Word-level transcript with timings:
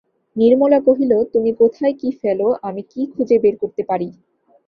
নির্মলা 0.35 0.79
কহিল, 0.87 1.11
তুমি 1.33 1.51
কোথায় 1.61 1.93
কী 1.99 2.09
ফেল 2.19 2.39
আমি 2.67 2.81
কি 2.91 3.01
খুঁজে 3.13 3.37
বের 3.43 3.55
করতে 3.61 3.81
পারি? 3.89 4.07